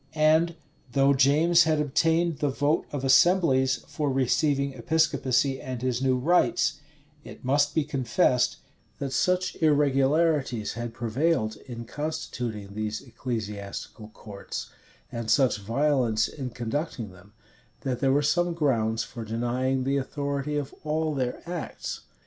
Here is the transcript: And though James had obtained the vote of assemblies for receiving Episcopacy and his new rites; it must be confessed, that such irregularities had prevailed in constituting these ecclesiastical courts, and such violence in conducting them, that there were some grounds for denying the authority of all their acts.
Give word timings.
And 0.15 0.55
though 0.93 1.13
James 1.13 1.65
had 1.65 1.79
obtained 1.79 2.39
the 2.39 2.49
vote 2.49 2.87
of 2.91 3.03
assemblies 3.05 3.83
for 3.87 4.09
receiving 4.09 4.73
Episcopacy 4.73 5.61
and 5.61 5.83
his 5.83 6.01
new 6.01 6.17
rites; 6.17 6.79
it 7.23 7.45
must 7.45 7.75
be 7.75 7.83
confessed, 7.83 8.57
that 8.97 9.13
such 9.13 9.55
irregularities 9.61 10.73
had 10.73 10.95
prevailed 10.95 11.57
in 11.67 11.85
constituting 11.85 12.73
these 12.73 13.01
ecclesiastical 13.03 14.07
courts, 14.07 14.71
and 15.11 15.29
such 15.29 15.59
violence 15.59 16.27
in 16.27 16.49
conducting 16.49 17.11
them, 17.11 17.33
that 17.81 17.99
there 17.99 18.11
were 18.11 18.23
some 18.23 18.55
grounds 18.55 19.03
for 19.03 19.23
denying 19.23 19.83
the 19.83 19.97
authority 19.97 20.57
of 20.57 20.73
all 20.83 21.13
their 21.13 21.47
acts. 21.47 22.01